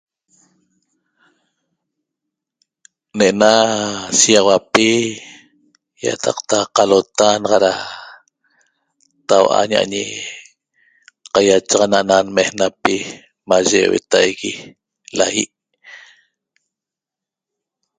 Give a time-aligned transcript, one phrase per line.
[3.29, 3.51] ena
[4.19, 4.89] shexahuapi
[6.03, 7.89] iatacta cailota a'
[9.27, 9.61] taua
[11.33, 12.85] caichaxana n' menec
[13.49, 14.67] mache vetahie ena
[15.17, 15.55] lahie e